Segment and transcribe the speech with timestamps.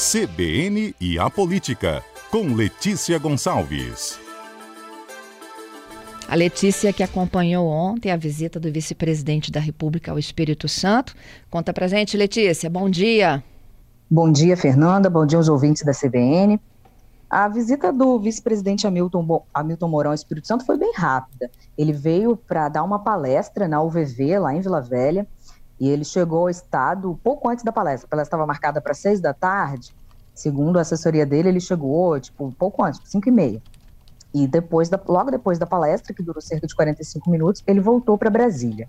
[0.00, 4.18] CBN e a Política, com Letícia Gonçalves.
[6.26, 11.14] A Letícia, que acompanhou ontem a visita do vice-presidente da República ao Espírito Santo.
[11.50, 12.70] Conta pra gente, Letícia.
[12.70, 13.44] Bom dia.
[14.10, 15.10] Bom dia, Fernanda.
[15.10, 16.58] Bom dia aos ouvintes da CBN.
[17.28, 21.50] A visita do vice-presidente Hamilton, Hamilton Mourão ao Espírito Santo foi bem rápida.
[21.76, 25.26] Ele veio para dar uma palestra na UVV, lá em Vila Velha,
[25.80, 28.06] e ele chegou ao estado pouco antes da palestra.
[28.06, 29.96] A palestra estava marcada para seis da tarde.
[30.34, 33.62] Segundo a assessoria dele, ele chegou tipo pouco antes, cinco e meia.
[34.32, 38.16] E depois da, logo depois da palestra, que durou cerca de 45 minutos, ele voltou
[38.16, 38.86] para Brasília.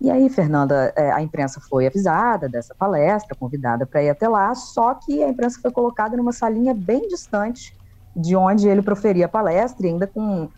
[0.00, 4.54] E aí, Fernanda, é, a imprensa foi avisada dessa palestra, convidada para ir até lá,
[4.54, 7.76] só que a imprensa foi colocada numa salinha bem distante
[8.16, 10.48] de onde ele proferia a palestra, ainda com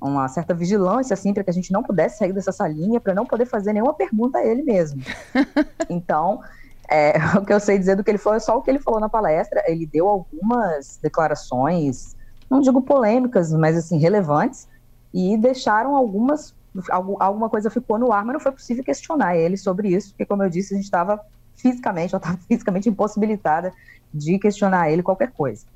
[0.00, 3.26] uma certa vigilância, assim, para que a gente não pudesse sair dessa salinha, para não
[3.26, 5.02] poder fazer nenhuma pergunta a ele mesmo.
[5.90, 6.40] então,
[6.88, 8.78] é, o que eu sei dizer do que ele falou é só o que ele
[8.78, 9.62] falou na palestra.
[9.66, 12.16] Ele deu algumas declarações,
[12.48, 14.68] não digo polêmicas, mas assim, relevantes,
[15.12, 16.56] e deixaram algumas.
[16.90, 20.44] Alguma coisa ficou no ar, mas não foi possível questionar ele sobre isso, porque, como
[20.44, 21.20] eu disse, a gente estava
[21.56, 23.72] fisicamente, eu estava fisicamente impossibilitada
[24.14, 25.66] de questionar ele qualquer coisa.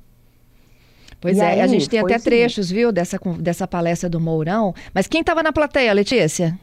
[1.23, 4.75] Pois e é, aí, a gente tem até trechos, viu, dessa, dessa palestra do Mourão.
[4.93, 6.59] Mas quem estava na plateia, Letícia?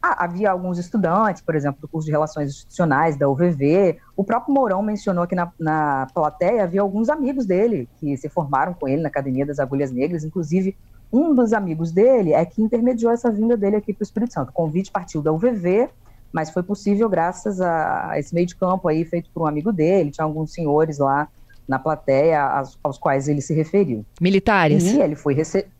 [0.00, 3.98] Ah, havia alguns estudantes, por exemplo, do curso de Relações Institucionais da UVV.
[4.16, 8.72] O próprio Mourão mencionou que na, na plateia havia alguns amigos dele que se formaram
[8.74, 10.22] com ele na Academia das Agulhas Negras.
[10.22, 10.76] Inclusive,
[11.12, 14.50] um dos amigos dele é que intermediou essa vinda dele aqui para o Espírito Santo.
[14.50, 15.90] O convite partiu da UVV,
[16.32, 20.12] mas foi possível graças a esse meio de campo aí feito por um amigo dele.
[20.12, 21.28] Tinha alguns senhores lá
[21.70, 24.04] na plateia aos, aos quais ele se referiu.
[24.20, 24.82] Militares?
[24.84, 25.70] E ele foi recebido.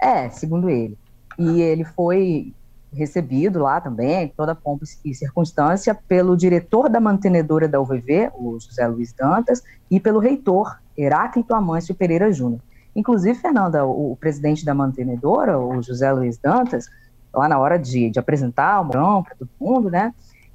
[0.00, 0.98] É, segundo ele.
[1.38, 2.52] E ele foi
[2.92, 8.88] recebido lá também, toda pompa e circunstância, pelo diretor da mantenedora da UVV, o José
[8.88, 12.60] Luiz Dantas, e pelo reitor, Heráclito Amâncio Pereira Júnior.
[12.96, 16.88] Inclusive, Fernanda, o, o, presidente da mantenedora, o José Luiz Dantas,
[17.32, 20.12] lá na hora de, de apresentar o Mourão para todo mundo, né,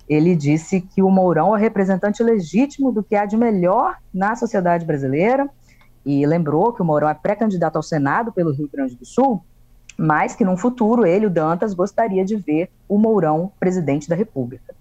[0.07, 4.35] ele disse que o Mourão é o representante legítimo do que há de melhor na
[4.35, 5.49] sociedade brasileira
[6.05, 9.41] e lembrou que o Mourão é pré-candidato ao Senado pelo Rio Grande do Sul,
[9.97, 14.75] mas que num futuro ele, o Dantas, gostaria de ver o Mourão presidente da República.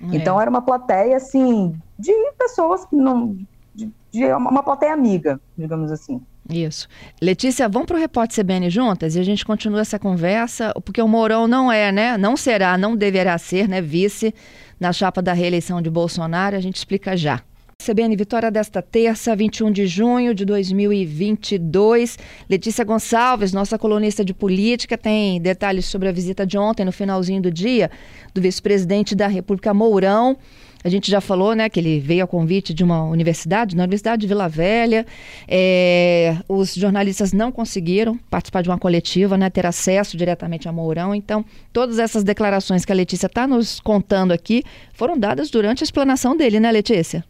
[0.00, 0.16] É.
[0.16, 3.36] Então era uma plateia assim de pessoas que não
[3.74, 6.22] de, de uma plateia amiga, digamos assim.
[6.50, 6.88] Isso.
[7.20, 11.08] Letícia, vamos para o Repórter CBN juntas e a gente continua essa conversa, porque o
[11.08, 12.18] Mourão não é, né?
[12.18, 13.80] Não será, não deverá ser, né?
[13.80, 14.34] Vice
[14.78, 16.56] na chapa da reeleição de Bolsonaro.
[16.56, 17.42] A gente explica já.
[17.80, 22.18] CBN Vitória desta terça, 21 de junho de 2022.
[22.48, 27.40] Letícia Gonçalves, nossa colunista de política, tem detalhes sobre a visita de ontem, no finalzinho
[27.40, 27.90] do dia,
[28.34, 30.36] do vice-presidente da República Mourão.
[30.82, 34.22] A gente já falou, né, que ele veio a convite de uma universidade, na Universidade
[34.22, 35.06] de Vila Velha.
[35.46, 41.14] É, os jornalistas não conseguiram participar de uma coletiva, né, ter acesso diretamente a Mourão.
[41.14, 44.62] Então, todas essas declarações que a Letícia está nos contando aqui
[44.94, 47.24] foram dadas durante a explanação dele, né, Letícia?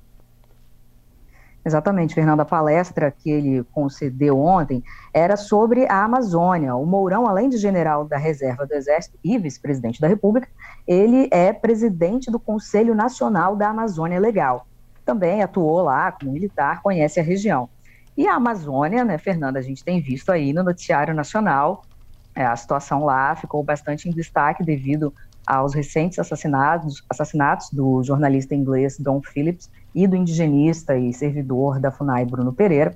[1.70, 2.40] Exatamente, Fernando.
[2.40, 4.82] A palestra que ele concedeu ontem
[5.14, 6.74] era sobre a Amazônia.
[6.74, 10.48] O Mourão, além de general da reserva do Exército e vice-presidente da República,
[10.84, 14.66] ele é presidente do Conselho Nacional da Amazônia Legal.
[15.04, 17.68] Também atuou lá como militar, conhece a região.
[18.16, 21.84] E a Amazônia, né, Fernanda, a gente tem visto aí no noticiário nacional,
[22.34, 25.14] é, a situação lá ficou bastante em destaque devido
[25.50, 31.90] aos recentes assassinatos, assassinatos do jornalista inglês Don Phillips e do indigenista e servidor da
[31.90, 32.94] FUNAI Bruno Pereira.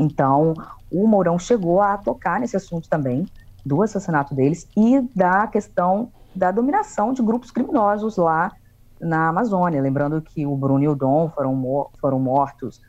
[0.00, 0.54] Então,
[0.90, 3.26] o Mourão chegou a tocar nesse assunto também,
[3.66, 8.50] do assassinato deles e da questão da dominação de grupos criminosos lá
[8.98, 9.82] na Amazônia.
[9.82, 12.80] Lembrando que o Bruno e o Dom foram, foram mortos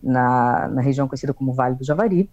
[0.00, 2.30] na, na região conhecida como Vale do Javari.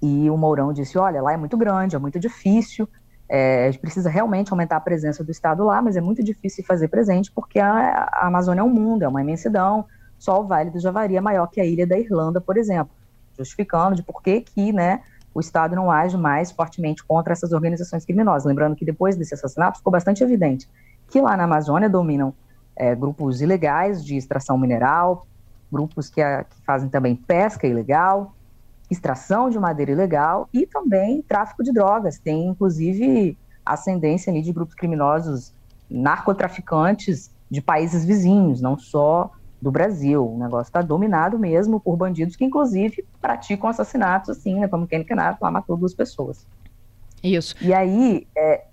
[0.00, 2.88] E o Mourão disse: olha, lá é muito grande, é muito difícil,
[3.28, 6.64] é, a gente precisa realmente aumentar a presença do Estado lá, mas é muito difícil
[6.64, 9.86] fazer presente porque a, a Amazônia é um mundo, é uma imensidão.
[10.18, 12.92] Só o Vale do Javari é maior que a ilha da Irlanda, por exemplo,
[13.36, 15.00] justificando de por que, que né,
[15.34, 18.44] o Estado não age mais fortemente contra essas organizações criminosas.
[18.44, 20.68] Lembrando que depois desse assassinato ficou bastante evidente
[21.08, 22.34] que lá na Amazônia dominam
[22.76, 25.26] é, grupos ilegais de extração mineral,
[25.70, 28.34] grupos que, a, que fazem também pesca ilegal,
[28.90, 32.18] extração de madeira ilegal e também tráfico de drogas.
[32.18, 35.54] Tem, inclusive, ascendência ali de grupos criminosos
[35.90, 40.26] narcotraficantes de países vizinhos, não só do Brasil.
[40.26, 45.04] O negócio está dominado mesmo por bandidos que, inclusive, praticam assassinatos, assim, né, como Kenny
[45.04, 46.46] Kenato, lá matou duas pessoas.
[47.22, 47.54] Isso.
[47.60, 48.64] E aí, é,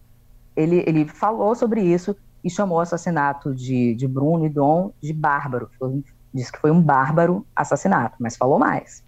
[0.56, 5.14] ele, ele falou sobre isso e chamou o assassinato de, de Bruno e Dom de
[5.14, 5.70] bárbaro.
[5.78, 6.04] Foi,
[6.34, 9.04] Disse que foi um bárbaro assassinato, mas falou mais.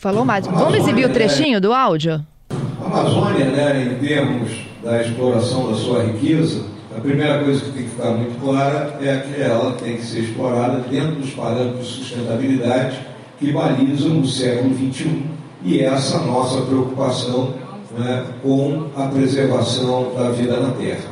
[0.00, 0.46] Falou mais.
[0.46, 2.24] Vamos exibir o trechinho do áudio?
[2.50, 4.50] A Amazônia, né, em termos
[4.82, 6.62] da exploração da sua riqueza,
[6.96, 10.20] a primeira coisa que tem que ficar muito clara é que ela tem que ser
[10.20, 12.98] explorada dentro dos parâmetros de sustentabilidade
[13.38, 15.22] que balizam o século XXI
[15.62, 17.52] e essa nossa preocupação
[17.98, 21.10] né, com a preservação da vida na Terra.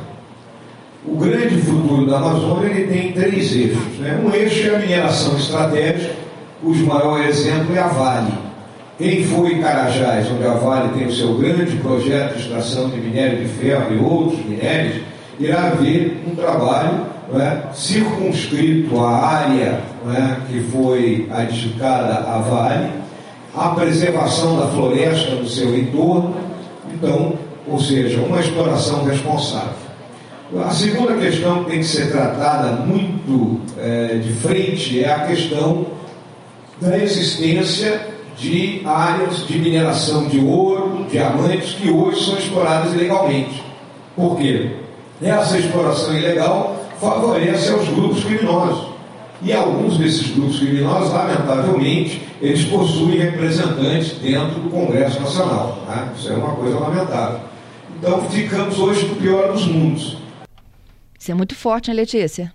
[1.05, 3.99] O grande futuro da Amazônia ele tem três eixos.
[3.99, 4.19] Né?
[4.25, 6.15] Um eixo é a mineração estratégica,
[6.59, 8.48] cujo maior exemplo é a Vale.
[8.99, 12.97] Quem foi em Carajás, onde a Vale tem o seu grande projeto de extração de
[12.97, 15.01] minério de ferro e outros minérios,
[15.39, 22.89] irá haver um trabalho é, circunscrito à área é, que foi adjudicada à Vale,
[23.55, 26.35] a preservação da floresta no seu entorno,
[26.93, 27.35] então,
[27.65, 29.79] ou seja, uma exploração responsável.
[30.61, 35.85] A segunda questão que tem que ser tratada muito é, de frente é a questão
[36.81, 38.08] da existência
[38.39, 43.63] de áreas de mineração de ouro, diamantes, que hoje são exploradas ilegalmente.
[44.15, 44.71] Por quê?
[45.21, 48.89] Essa exploração ilegal favorece aos grupos criminosos.
[49.41, 55.83] E alguns desses grupos criminosos, lamentavelmente, eles possuem representantes dentro do Congresso Nacional.
[55.87, 56.09] Né?
[56.17, 57.39] Isso é uma coisa lamentável.
[57.97, 60.17] Então ficamos hoje no pior dos mundos.
[61.17, 62.53] Isso é muito forte, hein, Letícia?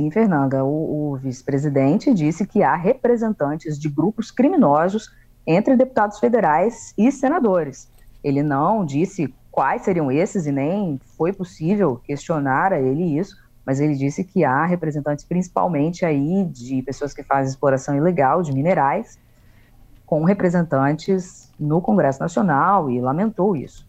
[0.00, 0.64] Sim, Fernanda.
[0.64, 5.14] O, o vice-presidente disse que há representantes de grupos criminosos
[5.46, 7.86] entre deputados federais e senadores.
[8.24, 13.36] Ele não disse quais seriam esses e nem foi possível questionar a ele isso,
[13.66, 18.54] mas ele disse que há representantes principalmente aí de pessoas que fazem exploração ilegal de
[18.54, 19.18] minerais,
[20.06, 23.86] com representantes no Congresso Nacional e lamentou isso.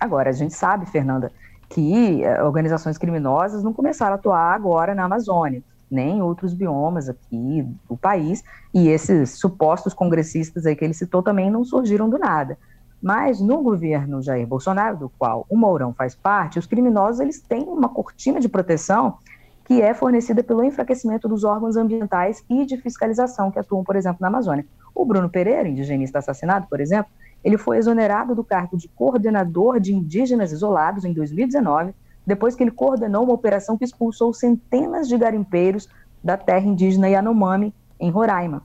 [0.00, 1.30] Agora, a gente sabe, Fernanda,
[1.72, 7.08] que eh, organizações criminosas não começaram a atuar agora na Amazônia, nem em outros biomas
[7.08, 8.42] aqui do país,
[8.74, 12.58] e esses supostos congressistas aí que ele citou também não surgiram do nada.
[13.02, 17.64] Mas no governo Jair Bolsonaro, do qual o Mourão faz parte, os criminosos eles têm
[17.64, 19.18] uma cortina de proteção
[19.64, 24.18] que é fornecida pelo enfraquecimento dos órgãos ambientais e de fiscalização que atuam, por exemplo,
[24.20, 24.66] na Amazônia.
[24.94, 27.10] O Bruno Pereira, indigenista assassinado, por exemplo,
[27.42, 31.94] ele foi exonerado do cargo de coordenador de indígenas isolados em 2019,
[32.26, 35.88] depois que ele coordenou uma operação que expulsou centenas de garimpeiros
[36.22, 38.62] da terra indígena Yanomami, em Roraima.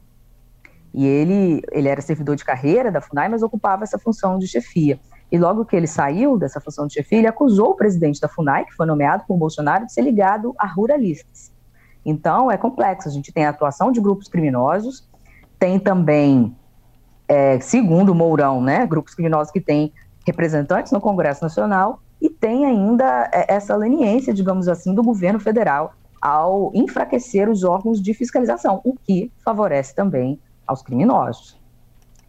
[0.94, 5.00] E ele, ele era servidor de carreira da FUNAI, mas ocupava essa função de chefia.
[5.32, 8.66] E logo que ele saiu dessa função de chefia, ele acusou o presidente da FUNAI,
[8.66, 11.52] que foi nomeado por Bolsonaro, de ser ligado a ruralistas.
[12.06, 13.10] Então, é complexo.
[13.10, 15.08] A gente tem a atuação de grupos criminosos,
[15.60, 16.56] tem também,
[17.28, 19.92] é, segundo o Mourão, né, grupos criminosos que têm
[20.26, 25.94] representantes no Congresso Nacional, e tem ainda é, essa leniência, digamos assim, do governo federal
[26.22, 31.58] ao enfraquecer os órgãos de fiscalização, o que favorece também aos criminosos.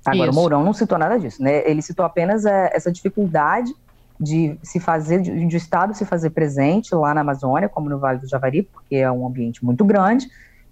[0.04, 0.38] Agora, Isso.
[0.38, 1.68] o Mourão não citou nada disso, né?
[1.68, 3.74] Ele citou apenas é, essa dificuldade
[4.20, 7.98] de se fazer, de, de o Estado se fazer presente lá na Amazônia, como no
[7.98, 10.28] Vale do Javari, porque é um ambiente muito grande,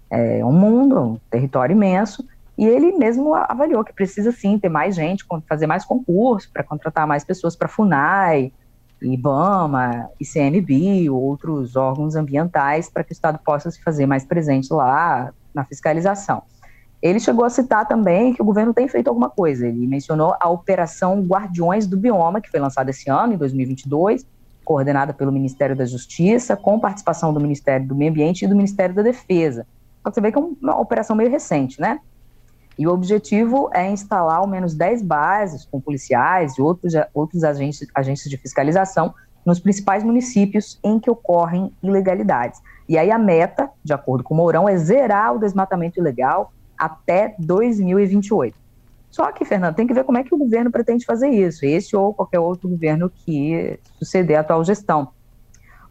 [0.09, 2.27] é um mundo, um território imenso,
[2.57, 7.05] e ele mesmo avaliou que precisa sim ter mais gente, fazer mais concurso para contratar
[7.05, 8.51] mais pessoas para FUNAI,
[9.01, 15.31] IBAMA, ICMBio, outros órgãos ambientais, para que o Estado possa se fazer mais presente lá
[15.53, 16.41] na fiscalização.
[16.99, 19.67] Ele chegou a citar também que o governo tem feito alguma coisa.
[19.67, 24.25] Ele mencionou a Operação Guardiões do Bioma, que foi lançada esse ano, em 2022,
[24.65, 28.95] coordenada pelo Ministério da Justiça, com participação do Ministério do Meio Ambiente e do Ministério
[28.95, 29.67] da Defesa.
[30.03, 31.99] Que você vê que é uma operação meio recente, né?
[32.77, 37.87] E o objetivo é instalar ao menos 10 bases com policiais e outros, outros agentes,
[37.93, 39.13] agentes de fiscalização
[39.45, 42.61] nos principais municípios em que ocorrem ilegalidades.
[42.87, 47.35] E aí a meta, de acordo com o Mourão, é zerar o desmatamento ilegal até
[47.39, 48.55] 2028.
[49.09, 51.95] Só que, Fernando, tem que ver como é que o governo pretende fazer isso, esse
[51.95, 55.09] ou qualquer outro governo que suceder a atual gestão.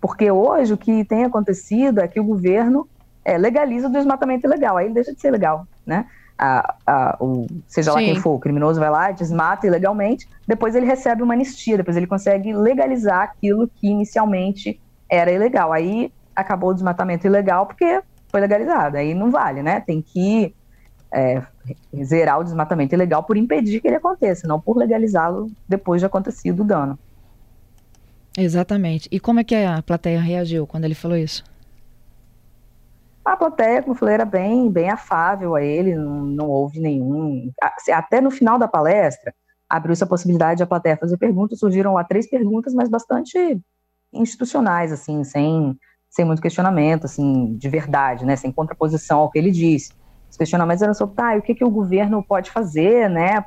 [0.01, 2.87] Porque hoje o que tem acontecido é que o governo
[3.25, 6.07] é, legaliza o desmatamento ilegal, aí ele deixa de ser legal, né?
[6.39, 7.97] A, a, o, seja Sim.
[7.97, 11.97] lá quem for, o criminoso vai lá, desmata ilegalmente, depois ele recebe uma anistia, depois
[11.97, 14.79] ele consegue legalizar aquilo que inicialmente
[15.09, 15.73] era ilegal.
[15.73, 19.81] Aí acabou o desmatamento ilegal porque foi legalizado, aí não vale, né?
[19.81, 20.55] Tem que
[21.13, 21.43] é,
[22.05, 26.61] zerar o desmatamento ilegal por impedir que ele aconteça, não por legalizá-lo depois de acontecido
[26.61, 26.99] o dano.
[28.37, 29.09] Exatamente.
[29.11, 31.43] E como é que a plateia reagiu quando ele falou isso?
[33.27, 37.51] A plateia, como falei, era bem, bem afável a ele, não, não houve nenhum.
[37.93, 39.35] Até no final da palestra,
[39.69, 43.61] abriu-se a possibilidade de a plateia fazer perguntas, surgiram lá três perguntas, mas bastante
[44.13, 45.77] institucionais, assim, sem
[46.09, 49.93] sem muito questionamento, assim, de verdade, né, sem contraposição ao que ele disse.
[50.31, 53.45] Os questionamentos eram sobre, tá, o que, que o governo pode fazer, né,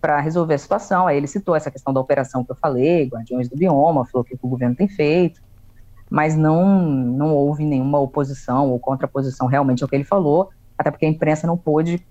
[0.00, 1.08] para resolver a situação.
[1.08, 4.24] Aí ele citou essa questão da operação que eu falei, Guardiões do Bioma, falou o
[4.24, 5.40] que o governo tem feito,
[6.14, 11.04] mas não, não houve nenhuma oposição ou contraposição realmente ao que ele falou, até porque
[11.04, 12.06] a imprensa não pôde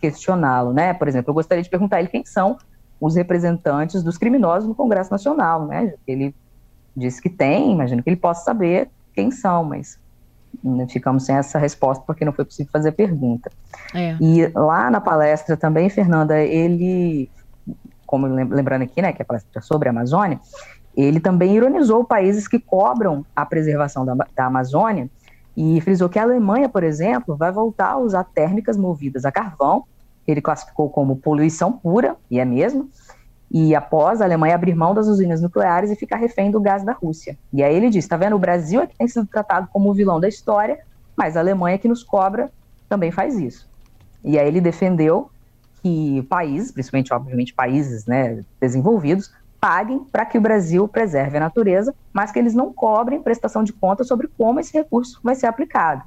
[0.00, 0.94] questioná-lo, né?
[0.94, 2.56] Por exemplo, eu gostaria de perguntar a ele quem são
[2.98, 5.92] os representantes dos criminosos no Congresso Nacional, né?
[6.06, 6.34] Ele
[6.96, 9.98] disse que tem, imagino que ele possa saber quem são, mas
[10.88, 13.50] ficamos sem essa resposta porque não foi possível fazer a pergunta.
[13.94, 14.16] É.
[14.18, 17.30] E lá na palestra também, Fernanda, ele,
[18.06, 20.40] como lembrando aqui, né, que a palestra é sobre a Amazônia,
[20.96, 25.08] ele também ironizou países que cobram a preservação da, da Amazônia
[25.56, 29.84] e frisou que a Alemanha, por exemplo, vai voltar a usar térmicas movidas a carvão,
[30.26, 32.88] ele classificou como poluição pura, e é mesmo,
[33.50, 36.92] e após a Alemanha abrir mão das usinas nucleares e ficar refém do gás da
[36.92, 37.36] Rússia.
[37.52, 39.94] E aí ele disse: está vendo, o Brasil é que tem sido tratado como o
[39.94, 40.78] vilão da história,
[41.14, 42.50] mas a Alemanha que nos cobra
[42.88, 43.68] também faz isso.
[44.24, 45.30] E aí ele defendeu
[45.82, 49.32] que países, principalmente, obviamente, países né, desenvolvidos,
[49.62, 53.72] paguem para que o Brasil preserve a natureza, mas que eles não cobrem prestação de
[53.72, 56.02] contas sobre como esse recurso vai ser aplicado.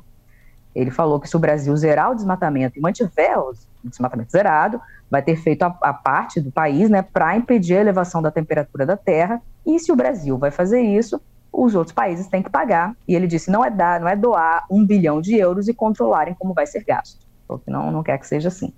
[0.75, 5.21] Ele falou que se o Brasil zerar o desmatamento e mantiver o desmatamento zerado, vai
[5.21, 8.97] ter feito a, a parte do país né, para impedir a elevação da temperatura da
[8.97, 9.41] Terra.
[9.65, 12.93] E se o Brasil vai fazer isso, os outros países têm que pagar.
[13.07, 16.35] E ele disse: não é dar, não é doar um bilhão de euros e controlarem
[16.37, 17.25] como vai ser gasto.
[17.47, 18.73] Porque não, não quer que seja assim.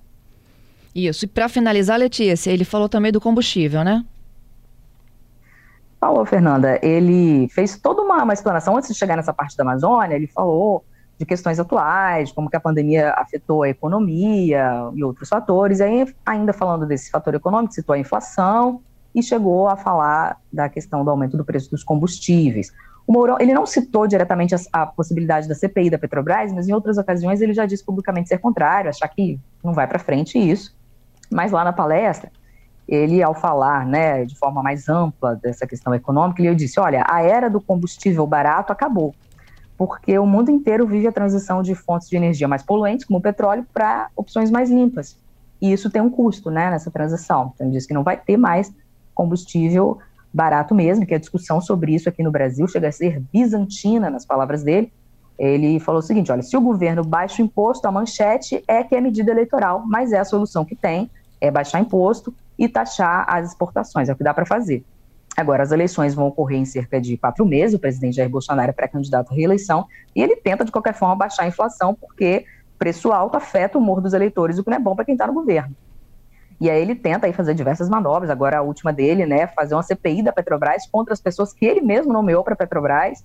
[0.94, 1.26] Isso.
[1.26, 4.06] E para finalizar, Letícia, ele falou também do combustível, né?
[6.00, 6.80] Falou, Fernanda.
[6.84, 10.16] Ele fez toda uma, uma explanação antes de chegar nessa parte da Amazônia.
[10.16, 10.86] Ele falou
[11.18, 15.80] de questões atuais, como que a pandemia afetou a economia e outros fatores.
[15.80, 18.82] E aí, ainda falando desse fator econômico, citou a inflação
[19.16, 22.72] e chegou a falar da questão do aumento do preço dos combustíveis.
[23.08, 26.74] O Mourão, ele não citou diretamente a, a, possibilidade da CPI da Petrobras, mas em
[26.74, 30.75] outras ocasiões ele já disse publicamente ser contrário, achar que não vai para frente isso.
[31.32, 32.30] Mas lá na palestra,
[32.88, 37.22] ele, ao falar né, de forma mais ampla dessa questão econômica, ele disse: olha, a
[37.22, 39.13] era do combustível barato acabou
[39.77, 43.22] porque o mundo inteiro vive a transição de fontes de energia mais poluentes, como o
[43.22, 45.15] petróleo, para opções mais limpas.
[45.62, 47.51] E isso tem um custo né, nessa transição.
[47.53, 48.74] Então, ele diz que não vai ter mais
[49.13, 50.00] combustível
[50.34, 54.25] barato mesmo, que a discussão sobre isso aqui no Brasil chega a ser bizantina, nas
[54.25, 54.91] palavras dele.
[55.38, 58.96] Ele falou o seguinte: olha, se o governo baixa o imposto, a manchete é que
[58.96, 63.50] é medida eleitoral, mas é a solução que tem, é baixar imposto e taxar as
[63.50, 64.84] exportações, é o que dá para fazer.
[65.36, 68.74] Agora, as eleições vão ocorrer em cerca de quatro meses, o presidente Jair Bolsonaro é
[68.74, 69.86] pré-candidato à reeleição,
[70.16, 72.46] e ele tenta, de qualquer forma, baixar a inflação, porque
[72.80, 75.28] preço alto afeta o humor dos eleitores, o que não é bom para quem está
[75.28, 75.76] no governo.
[76.60, 79.84] E aí ele tenta aí fazer diversas manobras, agora a última dele, né, fazer uma
[79.84, 83.24] CPI da Petrobras contra as pessoas que ele mesmo nomeou para a Petrobras,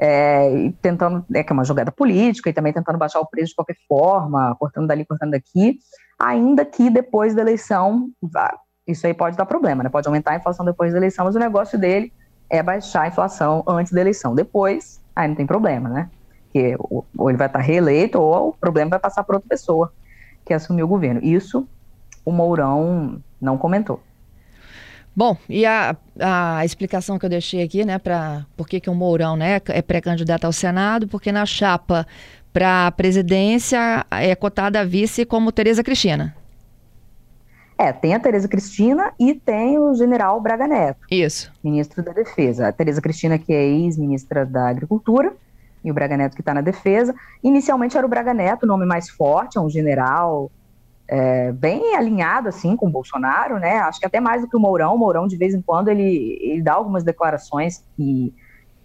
[0.00, 3.54] é, tentando, é que é uma jogada política, e também tentando baixar o preço de
[3.54, 5.78] qualquer forma, cortando dali, cortando daqui,
[6.18, 8.08] ainda que depois da eleição
[8.86, 9.90] isso aí pode dar problema, né?
[9.90, 12.12] Pode aumentar a inflação depois da eleição, mas o negócio dele
[12.48, 14.34] é baixar a inflação antes da eleição.
[14.34, 16.10] Depois, aí não tem problema, né?
[16.44, 16.76] Porque
[17.16, 19.92] ou ele vai estar reeleito ou o problema vai passar para outra pessoa
[20.44, 21.20] que assumiu o governo.
[21.22, 21.68] Isso
[22.24, 24.00] o Mourão não comentou.
[25.14, 28.94] Bom, e a, a explicação que eu deixei aqui, né, para por que, que o
[28.94, 32.06] Mourão né, é pré-candidato ao Senado, porque na chapa
[32.52, 36.34] para a presidência é cotada a vice como Tereza Cristina.
[37.78, 41.00] É, tem a Tereza Cristina e tem o general Braga Neto.
[41.10, 41.50] Isso.
[41.64, 42.68] Ministro da Defesa.
[42.68, 45.32] A Tereza Cristina, que é ex-ministra da Agricultura,
[45.82, 47.14] e o Braga Neto, que está na Defesa.
[47.42, 50.50] Inicialmente era o Braga Neto, o nome mais forte, é um general
[51.10, 53.78] é, bem alinhado, assim, com o Bolsonaro, né?
[53.78, 54.94] Acho que até mais do que o Mourão.
[54.94, 58.32] O Mourão, de vez em quando, ele, ele dá algumas declarações que,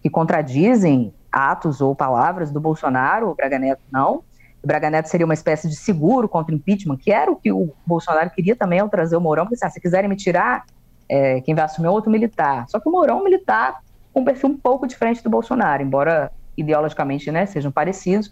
[0.02, 4.24] que contradizem atos ou palavras do Bolsonaro, o Braga Neto não
[4.62, 7.52] o Braga Neto seria uma espécie de seguro contra o impeachment, que era o que
[7.52, 10.64] o Bolsonaro queria também ao trazer o Mourão, porque assim, ah, se quiserem me tirar,
[11.08, 12.68] é, quem vai assumir é outro militar.
[12.68, 13.80] Só que o Mourão é um militar
[14.12, 18.28] com um perfil um pouco diferente do Bolsonaro, embora ideologicamente né, sejam parecidos.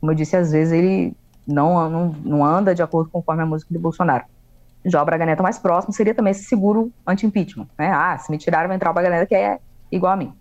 [0.00, 3.72] Como eu disse, às vezes ele não, não, não anda de acordo conforme a música
[3.72, 4.24] do Bolsonaro.
[4.84, 7.68] Já o Braga Neto mais próximo seria também esse seguro anti-impeachment.
[7.78, 7.90] Né?
[7.90, 9.58] Ah, se me tiraram, vai entrar o Braga Neto, que é
[9.90, 10.32] igual a mim.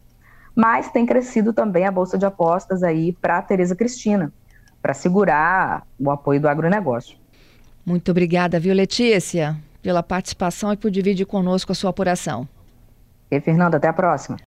[0.55, 4.33] Mas tem crescido também a bolsa de apostas aí para Tereza Cristina,
[4.81, 7.17] para segurar o apoio do agronegócio.
[7.85, 12.47] Muito obrigada, viu, Letícia, pela participação e por dividir conosco a sua apuração.
[13.29, 14.37] E Fernanda, até a próxima.